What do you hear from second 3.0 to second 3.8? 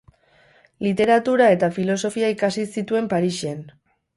Parisen.